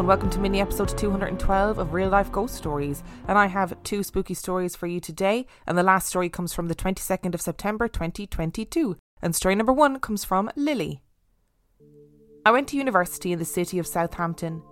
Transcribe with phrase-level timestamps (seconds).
[0.00, 3.02] and welcome to mini episode 212 of Real Life Ghost Stories.
[3.28, 5.46] And I have two spooky stories for you today.
[5.66, 8.96] And the last story comes from the 22nd of September 2022.
[9.20, 11.02] And story number one comes from Lily.
[12.46, 14.62] I went to university in the city of Southampton.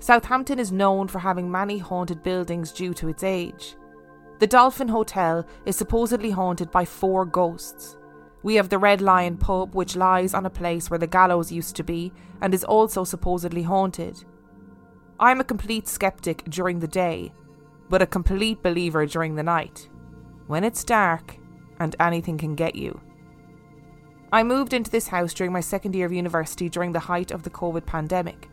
[0.00, 3.76] Southampton is known for having many haunted buildings due to its age.
[4.38, 7.98] The Dolphin Hotel is supposedly haunted by four ghosts.
[8.42, 11.76] We have the Red Lion pub, which lies on a place where the gallows used
[11.76, 14.24] to be and is also supposedly haunted.
[15.18, 17.32] I am a complete skeptic during the day,
[17.88, 19.88] but a complete believer during the night.
[20.46, 21.38] When it's dark
[21.80, 23.00] and anything can get you.
[24.30, 27.44] I moved into this house during my second year of university during the height of
[27.44, 28.50] the COVID pandemic.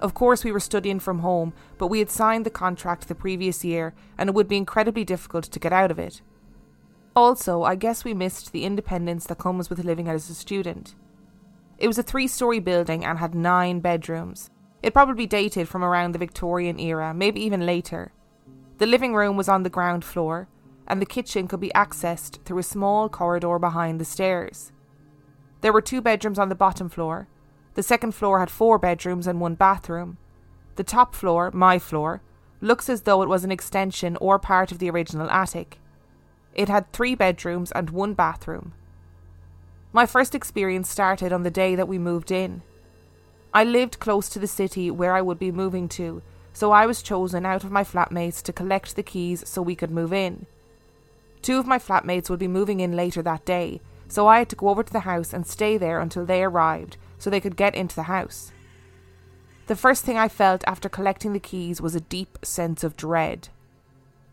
[0.00, 3.62] Of course, we were studying from home, but we had signed the contract the previous
[3.62, 6.22] year and it would be incredibly difficult to get out of it.
[7.14, 10.94] Also, I guess we missed the independence that comes with living as a student.
[11.76, 14.50] It was a three story building and had nine bedrooms.
[14.82, 18.12] It probably dated from around the Victorian era, maybe even later.
[18.78, 20.48] The living room was on the ground floor,
[20.86, 24.72] and the kitchen could be accessed through a small corridor behind the stairs.
[25.60, 27.28] There were two bedrooms on the bottom floor.
[27.74, 30.18] The second floor had four bedrooms and one bathroom.
[30.76, 32.22] The top floor, my floor,
[32.60, 35.78] looks as though it was an extension or part of the original attic.
[36.54, 38.74] It had three bedrooms and one bathroom.
[39.92, 42.62] My first experience started on the day that we moved in.
[43.58, 47.02] I lived close to the city where I would be moving to, so I was
[47.02, 50.46] chosen out of my flatmates to collect the keys so we could move in.
[51.42, 54.54] Two of my flatmates would be moving in later that day, so I had to
[54.54, 57.74] go over to the house and stay there until they arrived so they could get
[57.74, 58.52] into the house.
[59.66, 63.48] The first thing I felt after collecting the keys was a deep sense of dread.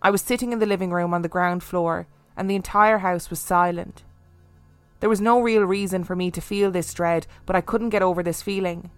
[0.03, 2.06] I was sitting in the living room on the ground floor,
[2.38, 4.03] and the entire house was silent.
[5.00, 8.03] There was no real reason for me to feel this dread, but I couldn't get
[8.03, 8.91] over this feeling.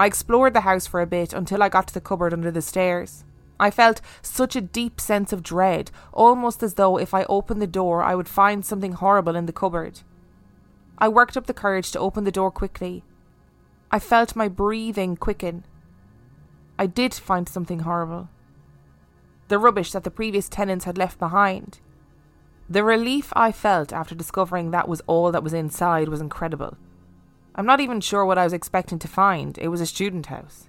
[0.00, 2.62] I explored the house for a bit until I got to the cupboard under the
[2.62, 3.24] stairs.
[3.60, 7.66] I felt such a deep sense of dread, almost as though if I opened the
[7.66, 10.00] door I would find something horrible in the cupboard.
[10.98, 13.02] I worked up the courage to open the door quickly.
[13.90, 15.64] I felt my breathing quicken.
[16.78, 18.28] I did find something horrible.
[19.48, 21.80] The rubbish that the previous tenants had left behind.
[22.68, 26.76] The relief I felt after discovering that was all that was inside was incredible.
[27.54, 29.58] I'm not even sure what I was expecting to find.
[29.58, 30.68] It was a student house.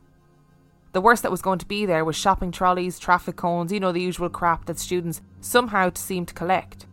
[0.91, 3.91] The worst that was going to be there was shopping trolleys, traffic cones, you know,
[3.91, 6.87] the usual crap that students somehow seem to collect.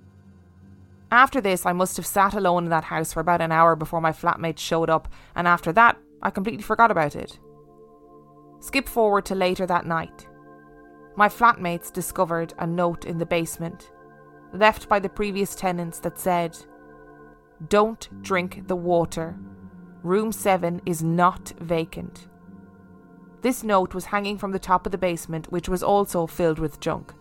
[1.10, 4.00] After this, I must have sat alone in that house for about an hour before
[4.00, 7.38] my flatmates showed up, and after that, I completely forgot about it.
[8.60, 10.26] Skip forward to later that night.
[11.16, 13.90] My flatmates discovered a note in the basement
[14.52, 16.56] left by the previous tenants that said,
[17.68, 19.36] Don't drink the water.
[20.06, 22.28] Room 7 is not vacant.
[23.42, 26.78] This note was hanging from the top of the basement, which was also filled with
[26.78, 27.12] junk.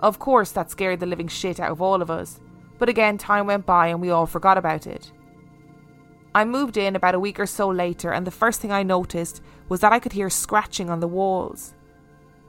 [0.00, 2.40] Of course, that scared the living shit out of all of us,
[2.76, 5.12] but again, time went by and we all forgot about it.
[6.34, 9.40] I moved in about a week or so later, and the first thing I noticed
[9.70, 11.72] was that I could hear scratching on the walls.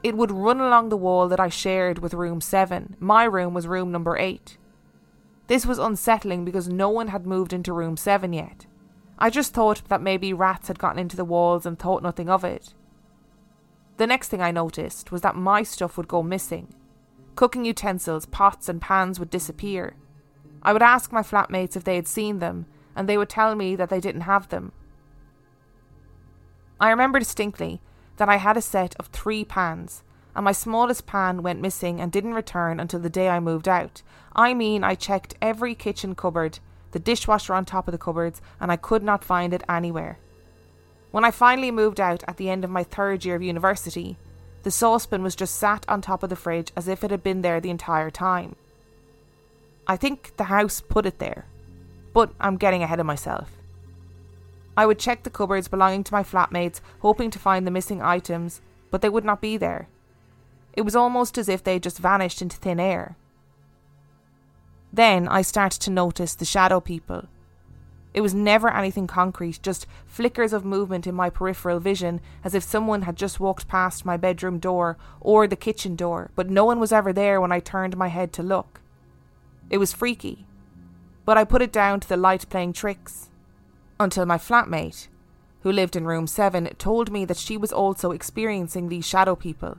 [0.03, 2.97] It would run along the wall that I shared with room 7.
[3.00, 4.57] My room was room number 8.
[5.47, 8.65] This was unsettling because no one had moved into room 7 yet.
[9.17, 12.44] I just thought that maybe rats had gotten into the walls and thought nothing of
[12.44, 12.73] it.
[13.97, 16.73] The next thing I noticed was that my stuff would go missing.
[17.35, 19.95] Cooking utensils, pots, and pans would disappear.
[20.62, 22.65] I would ask my flatmates if they had seen them,
[22.95, 24.73] and they would tell me that they didn't have them.
[26.79, 27.81] I remember distinctly
[28.18, 30.03] that I had a set of three pans,
[30.35, 34.01] and my smallest pan went missing and didn't return until the day I moved out.
[34.35, 36.59] I mean, I checked every kitchen cupboard,
[36.95, 40.18] the dishwasher on top of the cupboards, and I could not find it anywhere.
[41.12, 44.18] When I finally moved out at the end of my third year of university,
[44.65, 47.44] The saucepan was just sat on top of the fridge as if it had been
[47.44, 48.56] there the entire time.
[49.86, 51.45] I think the house put it there,
[52.15, 53.51] but I'm getting ahead of myself.
[54.75, 58.59] I would check the cupboards belonging to my flatmates, hoping to find the missing items,
[58.89, 59.88] but they would not be there.
[60.74, 63.18] It was almost as if they had just vanished into thin air.
[64.95, 67.25] Then I started to notice the shadow people.
[68.13, 72.63] It was never anything concrete, just flickers of movement in my peripheral vision, as if
[72.63, 76.80] someone had just walked past my bedroom door or the kitchen door, but no one
[76.80, 78.80] was ever there when I turned my head to look.
[79.69, 80.45] It was freaky,
[81.25, 83.30] but I put it down to the light playing tricks.
[84.00, 85.09] Until my flatmate,
[85.63, 89.77] who lived in room 7, told me that she was also experiencing these shadow people.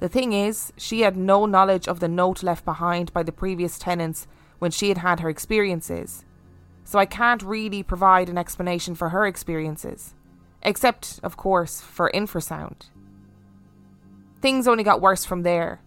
[0.00, 3.78] The thing is, she had no knowledge of the note left behind by the previous
[3.78, 4.28] tenants
[4.60, 6.24] when she had had her experiences,
[6.84, 10.14] so I can't really provide an explanation for her experiences,
[10.62, 12.90] except, of course, for infrasound.
[14.40, 15.80] Things only got worse from there.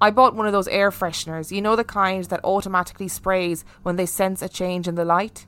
[0.00, 3.94] I bought one of those air fresheners, you know the kind that automatically sprays when
[3.94, 5.46] they sense a change in the light?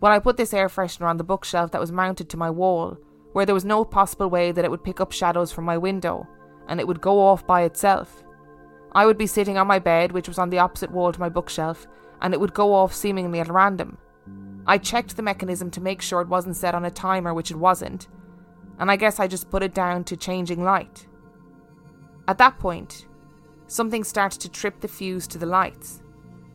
[0.00, 2.98] Well, I put this air freshener on the bookshelf that was mounted to my wall,
[3.32, 6.28] where there was no possible way that it would pick up shadows from my window
[6.68, 8.22] and it would go off by itself.
[8.92, 11.28] I would be sitting on my bed, which was on the opposite wall to my
[11.28, 11.86] bookshelf,
[12.22, 13.98] and it would go off seemingly at random.
[14.66, 17.56] I checked the mechanism to make sure it wasn't set on a timer, which it
[17.56, 18.08] wasn't,
[18.78, 21.06] and I guess I just put it down to changing light.
[22.26, 23.06] At that point,
[23.68, 26.02] something started to trip the fuse to the lights.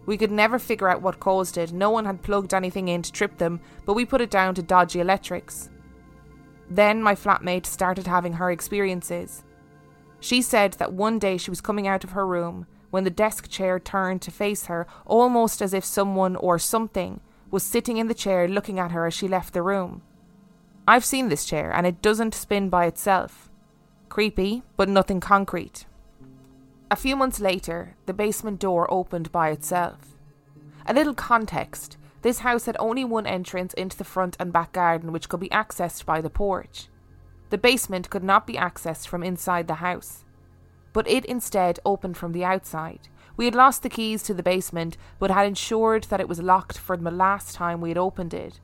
[0.05, 3.11] We could never figure out what caused it, no one had plugged anything in to
[3.11, 5.69] trip them, but we put it down to dodgy electrics.
[6.69, 9.43] Then my flatmate started having her experiences.
[10.21, 13.49] She said that one day she was coming out of her room when the desk
[13.49, 17.19] chair turned to face her, almost as if someone or something
[17.49, 20.03] was sitting in the chair looking at her as she left the room.
[20.87, 23.49] I've seen this chair, and it doesn't spin by itself.
[24.09, 25.85] Creepy, but nothing concrete.
[26.89, 30.17] A few months later, the basement door opened by itself.
[30.85, 35.11] A little context this house had only one entrance into the front and back garden,
[35.11, 36.87] which could be accessed by the porch.
[37.51, 40.23] The basement could not be accessed from inside the house,
[40.93, 43.09] but it instead opened from the outside.
[43.35, 46.77] We had lost the keys to the basement, but had ensured that it was locked
[46.77, 48.61] from the last time we had opened it.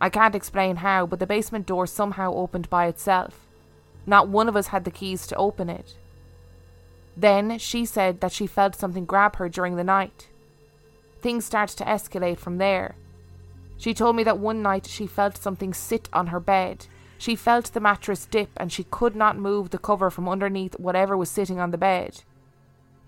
[0.00, 3.46] I can't explain how, but the basement door somehow opened by itself.
[4.04, 5.96] Not one of us had the keys to open it.
[7.16, 10.28] Then she said that she felt something grab her during the night.
[11.20, 12.96] Things started to escalate from there.
[13.76, 16.86] She told me that one night she felt something sit on her bed
[17.18, 21.16] she felt the mattress dip and she could not move the cover from underneath whatever
[21.16, 22.22] was sitting on the bed.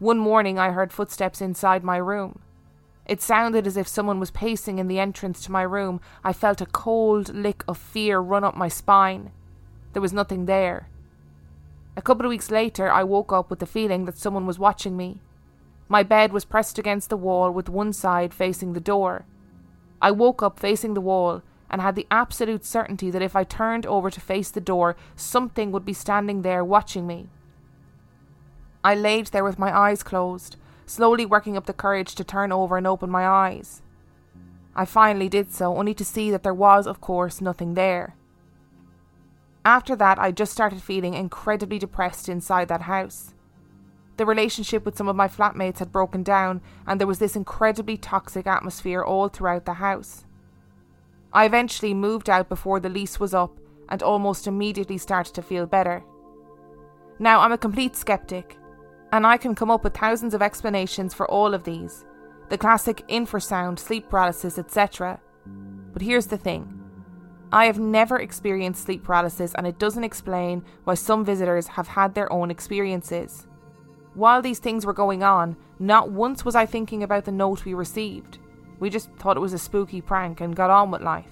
[0.00, 2.40] One morning I heard footsteps inside my room.
[3.06, 6.00] It sounded as if someone was pacing in the entrance to my room.
[6.24, 9.30] I felt a cold lick of fear run up my spine.
[9.92, 10.88] There was nothing there.
[11.96, 14.96] A couple of weeks later, I woke up with the feeling that someone was watching
[14.96, 15.20] me.
[15.88, 19.26] My bed was pressed against the wall with one side facing the door.
[20.00, 23.86] I woke up facing the wall and had the absolute certainty that if I turned
[23.86, 27.28] over to face the door, something would be standing there watching me.
[28.82, 32.76] I laid there with my eyes closed, slowly working up the courage to turn over
[32.76, 33.82] and open my eyes.
[34.74, 38.16] I finally did so, only to see that there was, of course, nothing there.
[39.64, 43.34] After that, I just started feeling incredibly depressed inside that house.
[44.16, 47.96] The relationship with some of my flatmates had broken down, and there was this incredibly
[47.96, 50.24] toxic atmosphere all throughout the house.
[51.32, 53.58] I eventually moved out before the lease was up
[53.88, 56.02] and almost immediately started to feel better.
[57.18, 58.56] Now, I'm a complete skeptic,
[59.12, 62.04] and I can come up with thousands of explanations for all of these
[62.48, 65.20] the classic infrasound, sleep paralysis, etc.
[65.92, 66.80] But here's the thing
[67.52, 72.14] I have never experienced sleep paralysis, and it doesn't explain why some visitors have had
[72.14, 73.46] their own experiences.
[74.14, 77.74] While these things were going on, not once was I thinking about the note we
[77.74, 78.38] received.
[78.80, 81.30] We just thought it was a spooky prank and got on with life.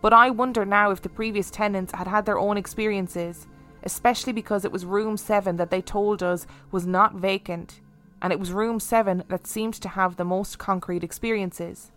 [0.00, 3.46] But I wonder now if the previous tenants had had their own experiences,
[3.82, 7.80] especially because it was room 7 that they told us was not vacant,
[8.20, 11.90] and it was room 7 that seemed to have the most concrete experiences.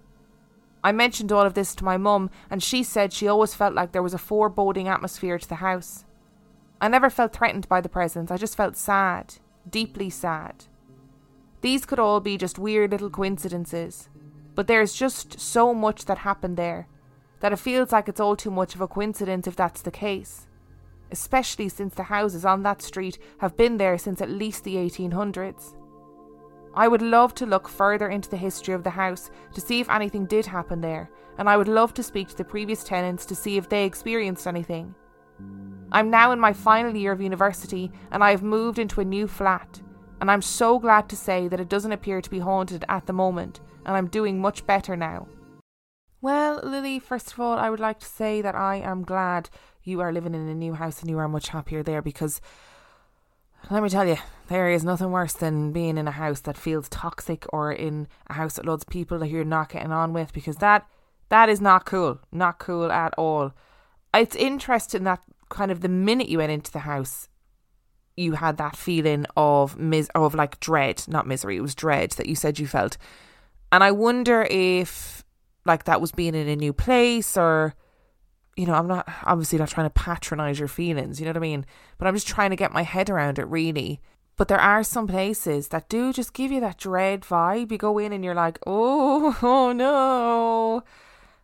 [0.84, 3.92] I mentioned all of this to my mum, and she said she always felt like
[3.92, 6.06] there was a foreboding atmosphere to the house.
[6.80, 9.36] I never felt threatened by the presence, I just felt sad,
[9.68, 10.66] deeply sad.
[11.62, 14.10] These could all be just weird little coincidences,
[14.56, 16.88] but there's just so much that happened there
[17.42, 20.48] that it feels like it's all too much of a coincidence if that's the case.
[21.12, 25.76] Especially since the houses on that street have been there since at least the 1800s.
[26.74, 29.90] I would love to look further into the history of the house to see if
[29.90, 33.36] anything did happen there, and I would love to speak to the previous tenants to
[33.36, 34.96] see if they experienced anything.
[35.92, 39.28] I'm now in my final year of university and I have moved into a new
[39.28, 39.82] flat.
[40.20, 43.14] And I'm so glad to say that it doesn't appear to be haunted at the
[43.14, 45.28] moment, and I'm doing much better now.
[46.22, 49.50] Well, Lily, first of all, I would like to say that I am glad
[49.84, 52.42] you are living in a new house and you are much happier there because
[53.70, 56.90] let me tell you, there is nothing worse than being in a house that feels
[56.90, 60.34] toxic or in a house that loads of people that you're not getting on with
[60.34, 60.88] because that
[61.30, 62.20] that is not cool.
[62.32, 63.54] Not cool at all.
[64.14, 67.28] It's interesting that kind of the minute you went into the house,
[68.16, 72.28] you had that feeling of mis of like dread, not misery, it was dread that
[72.28, 72.98] you said you felt.
[73.76, 75.26] And I wonder if
[75.66, 77.76] like that was being in a new place or
[78.56, 81.42] you know, I'm not obviously not trying to patronize your feelings, you know what I
[81.42, 81.66] mean?
[81.98, 84.00] But I'm just trying to get my head around it really.
[84.38, 87.70] But there are some places that do just give you that dread vibe.
[87.70, 90.82] You go in and you're like, oh, oh no.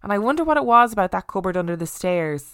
[0.01, 2.53] And I wonder what it was about that cupboard under the stairs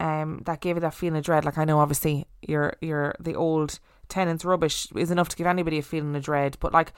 [0.00, 1.46] um, that gave you that feeling of dread.
[1.46, 3.78] Like I know obviously your your the old
[4.10, 6.92] tenant's rubbish is enough to give anybody a feeling of dread, but like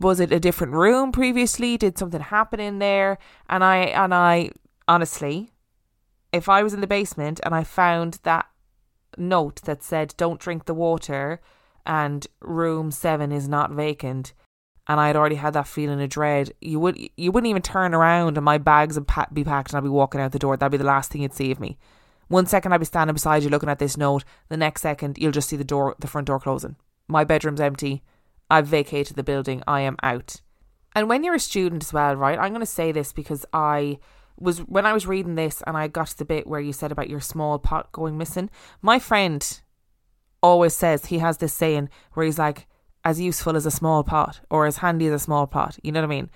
[0.00, 1.76] was it a different room previously?
[1.76, 3.18] Did something happen in there?
[3.48, 4.50] And I and I
[4.88, 5.50] honestly
[6.32, 8.46] if I was in the basement and I found that
[9.16, 11.40] note that said, don't drink the water
[11.84, 14.32] and room seven is not vacant,
[14.86, 17.94] and I had already had that feeling of dread, you would you wouldn't even turn
[17.94, 20.56] around and my bags would be packed and I'd be walking out the door.
[20.56, 21.78] That'd be the last thing you'd see of me.
[22.28, 24.24] One second I'd be standing beside you looking at this note.
[24.48, 26.76] The next second you'll just see the door, the front door closing.
[27.08, 28.02] My bedroom's empty.
[28.50, 29.62] I've vacated the building.
[29.66, 30.40] I am out.
[30.94, 32.38] And when you're a student as well, right?
[32.38, 33.98] I'm going to say this because I
[34.38, 36.90] was when I was reading this and I got to the bit where you said
[36.90, 38.50] about your small pot going missing.
[38.82, 39.60] My friend
[40.42, 42.66] always says he has this saying where he's like,
[43.04, 45.78] as useful as a small pot or as handy as a small pot.
[45.82, 46.30] You know what I mean?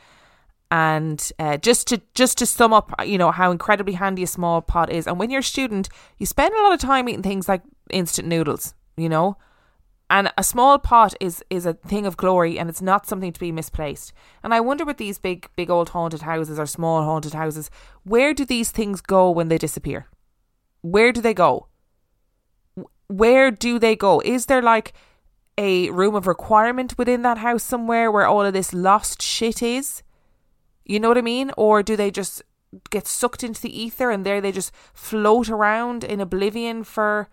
[0.70, 4.62] And uh, just to just to sum up, you know how incredibly handy a small
[4.62, 5.06] pot is.
[5.06, 8.28] And when you're a student, you spend a lot of time eating things like instant
[8.28, 8.74] noodles.
[8.96, 9.36] You know,
[10.14, 13.40] and a small pot is is a thing of glory and it's not something to
[13.40, 14.12] be misplaced.
[14.44, 17.68] And i wonder with these big big old haunted houses or small haunted houses
[18.04, 20.06] where do these things go when they disappear?
[20.82, 21.66] Where do they go?
[23.08, 24.20] Where do they go?
[24.20, 24.92] Is there like
[25.58, 30.04] a room of requirement within that house somewhere where all of this lost shit is?
[30.84, 31.50] You know what i mean?
[31.56, 32.40] Or do they just
[32.90, 37.28] get sucked into the ether and there they just float around in oblivion for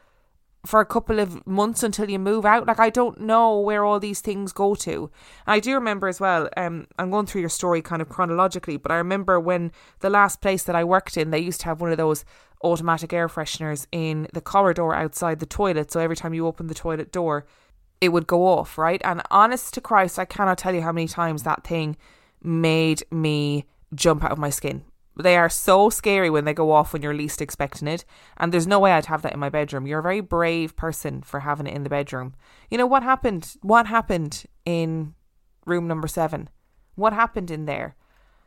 [0.66, 2.68] for a couple of months until you move out.
[2.68, 5.10] Like I don't know where all these things go to.
[5.48, 6.50] I do remember as well.
[6.56, 10.42] Um, I'm going through your story kind of chronologically, but I remember when the last
[10.42, 12.26] place that I worked in, they used to have one of those
[12.64, 15.92] automatic air fresheners in the corridor outside the toilet.
[15.92, 17.46] So every time you open the toilet door,
[18.00, 19.02] it would go off, right?
[19.04, 21.98] And honest to Christ, I cannot tell you how many times that thing
[22.44, 24.84] made me jump out of my skin
[25.18, 28.06] they are so scary when they go off when you're least expecting it.
[28.38, 29.86] And there's no way I'd have that in my bedroom.
[29.86, 32.34] You're a very brave person for having it in the bedroom.
[32.70, 33.56] You know what happened?
[33.62, 35.14] What happened in
[35.66, 36.50] room number seven?
[36.96, 37.96] What happened in there?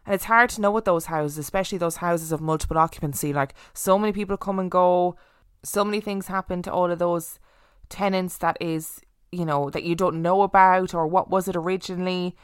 [0.07, 3.33] And it's hard to know with those houses, especially those houses of multiple occupancy.
[3.33, 5.17] Like so many people come and go,
[5.63, 7.39] so many things happen to all of those
[7.89, 9.01] tenants that is,
[9.33, 12.37] you know, that you don't know about or what was it originally.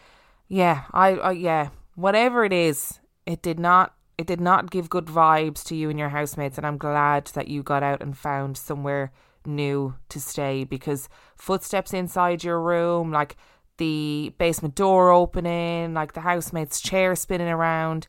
[0.49, 5.07] Yeah, I, I yeah, whatever it is, it did not it did not give good
[5.07, 8.57] vibes to you and your housemates and I'm glad that you got out and found
[8.57, 9.13] somewhere
[9.47, 13.37] new to stay because footsteps inside your room like
[13.79, 18.07] the basement door opening like the housemate's chair spinning around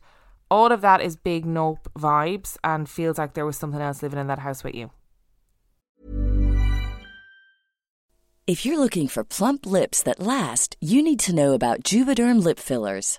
[0.50, 4.20] all of that is big nope vibes and feels like there was something else living
[4.20, 4.90] in that house with you.
[8.46, 12.58] If you're looking for plump lips that last you need to know about juvederm lip
[12.58, 13.18] fillers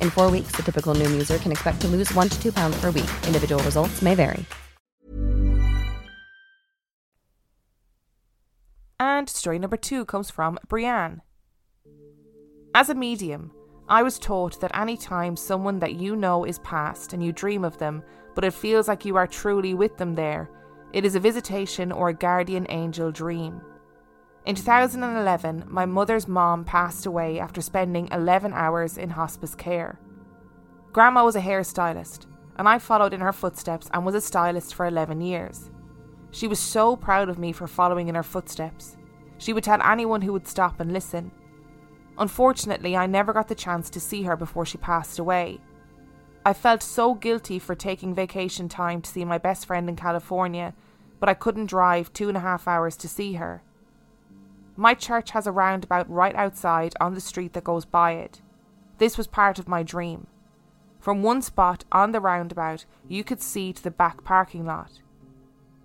[0.00, 2.80] In four weeks, the typical Noom user can expect to lose one to two pounds
[2.80, 3.10] per week.
[3.26, 4.44] Individual results may vary.
[9.00, 11.20] And story number two comes from BriAnn.
[12.74, 13.50] As a medium,
[13.88, 17.64] I was taught that any time someone that you know is past and you dream
[17.64, 18.04] of them,
[18.36, 20.48] but it feels like you are truly with them there,
[20.92, 23.60] it is a visitation or a guardian angel dream.
[24.46, 29.98] In 2011, my mother's mom passed away after spending 11 hours in hospice care.
[30.92, 34.86] Grandma was a hairstylist, and I followed in her footsteps and was a stylist for
[34.86, 35.70] 11 years.
[36.30, 38.96] She was so proud of me for following in her footsteps.
[39.36, 41.32] She would tell anyone who would stop and listen.
[42.16, 45.60] Unfortunately, I never got the chance to see her before she passed away.
[46.46, 50.74] I felt so guilty for taking vacation time to see my best friend in California,
[51.18, 53.62] but I couldn't drive two and a half hours to see her.
[54.80, 58.40] My church has a roundabout right outside on the street that goes by it.
[58.96, 60.26] This was part of my dream.
[60.98, 65.02] From one spot on the roundabout, you could see to the back parking lot.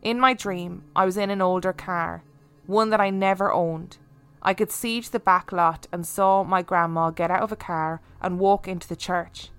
[0.01, 2.23] In my dream, I was in an older car,
[2.67, 3.97] one that I never owned.
[4.41, 7.57] I could see to the back lot and saw my grandma get out of a
[7.57, 9.49] car and walk into the church.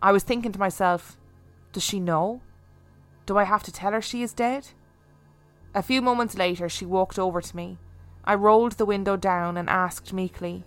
[0.00, 1.18] I was thinking to myself,
[1.74, 2.40] does she know?
[3.26, 4.68] Do I have to tell her she is dead?
[5.74, 7.76] A few moments later, she walked over to me.
[8.30, 10.62] I rolled the window down and asked meekly,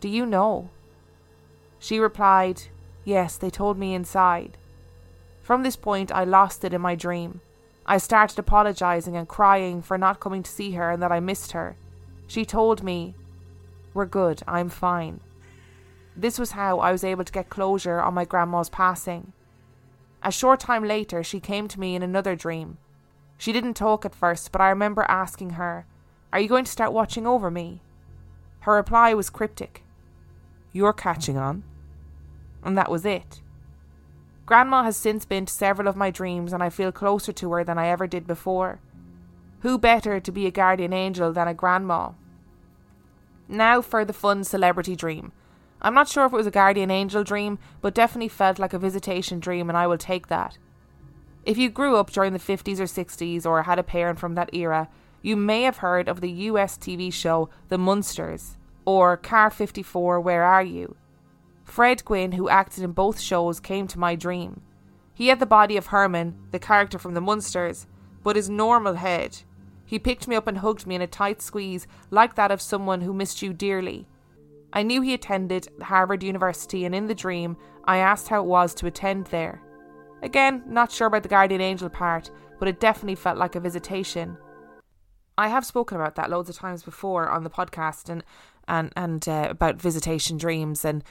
[0.00, 0.70] Do you know?
[1.78, 2.62] She replied,
[3.04, 4.58] Yes, they told me inside.
[5.42, 7.40] From this point, I lost it in my dream.
[7.86, 11.52] I started apologising and crying for not coming to see her and that I missed
[11.52, 11.76] her.
[12.26, 13.14] She told me,
[13.94, 15.20] We're good, I'm fine.
[16.16, 19.32] This was how I was able to get closure on my grandma's passing.
[20.20, 22.78] A short time later, she came to me in another dream.
[23.38, 25.86] She didn't talk at first, but I remember asking her,
[26.36, 27.80] Are you going to start watching over me?
[28.60, 29.82] Her reply was cryptic
[30.70, 31.64] You're catching on.
[32.62, 33.40] And that was it.
[34.44, 37.64] Grandma has since been to several of my dreams, and I feel closer to her
[37.64, 38.80] than I ever did before.
[39.60, 42.10] Who better to be a guardian angel than a grandma?
[43.48, 45.32] Now for the fun celebrity dream.
[45.80, 48.78] I'm not sure if it was a guardian angel dream, but definitely felt like a
[48.78, 50.58] visitation dream, and I will take that.
[51.46, 54.52] If you grew up during the 50s or 60s or had a parent from that
[54.52, 54.90] era,
[55.22, 60.44] you may have heard of the US TV show The Munsters or Car 54 Where
[60.44, 60.96] Are You?
[61.64, 64.62] Fred Gwynne, who acted in both shows, came to my dream.
[65.12, 67.86] He had the body of Herman, the character from the Munsters,
[68.22, 69.42] but his normal head.
[69.84, 73.00] He picked me up and hugged me in a tight squeeze, like that of someone
[73.00, 74.06] who missed you dearly.
[74.72, 78.74] I knew he attended Harvard University, and in the dream, I asked how it was
[78.74, 79.62] to attend there.
[80.22, 84.36] Again, not sure about the guardian angel part, but it definitely felt like a visitation.
[85.38, 88.24] I have spoken about that loads of times before on the podcast, and
[88.66, 91.04] and and uh, about visitation dreams and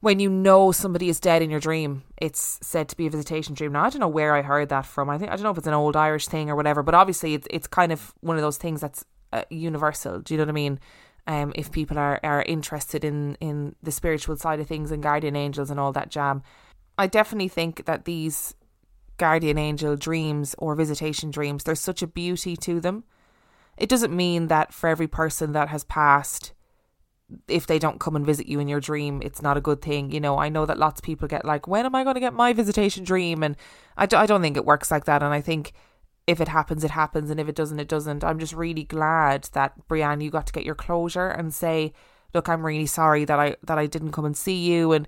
[0.00, 3.54] when you know somebody is dead in your dream, it's said to be a visitation
[3.54, 3.72] dream.
[3.72, 5.10] Now I don't know where I heard that from.
[5.10, 7.34] I think I don't know if it's an old Irish thing or whatever, but obviously
[7.34, 10.20] it's it's kind of one of those things that's uh, universal.
[10.20, 10.80] Do you know what I mean?
[11.26, 15.34] Um, if people are are interested in in the spiritual side of things and guardian
[15.34, 16.42] angels and all that jam,
[16.96, 18.54] I definitely think that these
[19.16, 23.02] guardian angel dreams or visitation dreams, there's such a beauty to them.
[23.78, 26.52] It doesn't mean that for every person that has passed
[27.46, 30.10] if they don't come and visit you in your dream, it's not a good thing.
[30.10, 32.20] You know, I know that lots of people get like, when am I going to
[32.20, 33.42] get my visitation dream?
[33.42, 33.56] And
[33.96, 35.22] I d- I don't think it works like that.
[35.22, 35.72] And I think
[36.26, 37.30] if it happens, it happens.
[37.30, 38.24] And if it doesn't, it doesn't.
[38.24, 41.92] I'm just really glad that, BriAnn, you got to get your closure and say,
[42.32, 44.92] look, I'm really sorry that I, that I didn't come and see you.
[44.92, 45.06] And,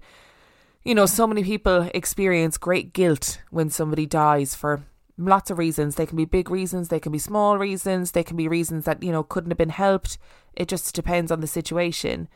[0.82, 4.84] you know, so many people experience great guilt when somebody dies for
[5.26, 5.94] lots of reasons.
[5.94, 9.02] They can be big reasons, they can be small reasons, they can be reasons that,
[9.02, 10.18] you know, couldn't have been helped.
[10.54, 12.28] It just depends on the situation.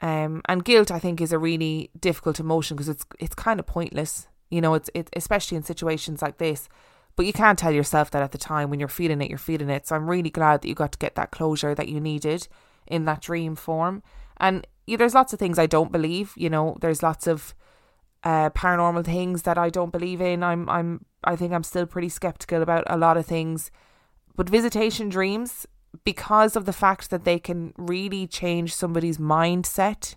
[0.00, 3.66] Um, and guilt, I think, is a really difficult emotion because it's it's kind of
[3.66, 4.28] pointless.
[4.50, 6.68] You know, it's it especially in situations like this.
[7.16, 9.70] But you can't tell yourself that at the time when you're feeling it, you're feeling
[9.70, 9.88] it.
[9.88, 12.46] So I'm really glad that you got to get that closure that you needed
[12.86, 14.04] in that dream form.
[14.36, 16.32] And yeah, there's lots of things I don't believe.
[16.36, 17.56] You know, there's lots of
[18.24, 20.42] uh, paranormal things that I don't believe in.
[20.42, 23.70] I'm I'm I think I'm still pretty skeptical about a lot of things.
[24.36, 25.66] But visitation dreams,
[26.04, 30.14] because of the fact that they can really change somebody's mindset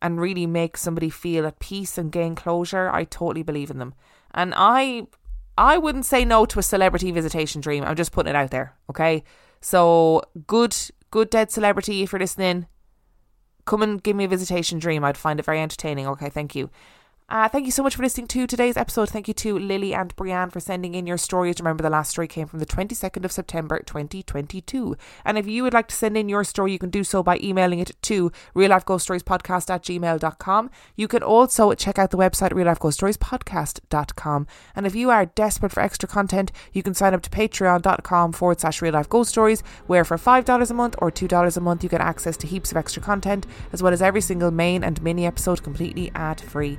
[0.00, 3.94] and really make somebody feel at peace and gain closure, I totally believe in them.
[4.32, 5.06] And I
[5.56, 7.84] I wouldn't say no to a celebrity visitation dream.
[7.84, 9.24] I'm just putting it out there, okay?
[9.60, 10.76] So good,
[11.10, 12.02] good dead celebrity.
[12.02, 12.66] If you're listening,
[13.64, 15.04] come and give me a visitation dream.
[15.04, 16.06] I'd find it very entertaining.
[16.06, 16.70] Okay, thank you.
[17.30, 19.10] Uh, thank you so much for listening to today's episode.
[19.10, 21.60] Thank you to Lily and BriAnn for sending in your stories.
[21.60, 24.96] Remember, the last story came from the 22nd of September 2022.
[25.26, 27.38] And if you would like to send in your story, you can do so by
[27.42, 30.70] emailing it to real life ghost stories podcast at gmail.com.
[30.96, 34.46] You can also check out the website real life ghost stories podcast.com.
[34.74, 38.60] And if you are desperate for extra content, you can sign up to patreon.com forward
[38.60, 41.90] slash real life ghost stories, where for $5 a month or $2 a month, you
[41.90, 45.26] get access to heaps of extra content, as well as every single main and mini
[45.26, 46.78] episode completely ad free.